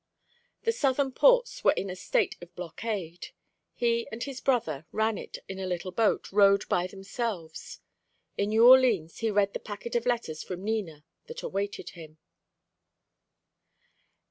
The 0.63 0.71
Southern 0.71 1.11
ports 1.11 1.63
were 1.63 1.73
in 1.73 1.87
a 1.91 1.95
state 1.95 2.35
of 2.41 2.55
blockade. 2.55 3.27
He 3.75 4.07
and 4.11 4.23
his 4.23 4.41
brother 4.41 4.87
ran 4.91 5.15
it 5.19 5.37
in 5.47 5.59
a 5.59 5.67
little 5.67 5.91
boat 5.91 6.31
rowed 6.31 6.67
by 6.67 6.87
themselves. 6.87 7.81
In 8.35 8.49
New 8.49 8.67
Orleans 8.67 9.19
he 9.19 9.29
read 9.29 9.53
the 9.53 9.59
packet 9.59 9.93
of 9.95 10.07
letters 10.07 10.41
from 10.41 10.63
Nina, 10.63 11.05
that 11.27 11.43
awaited 11.43 11.91
him. 11.91 12.17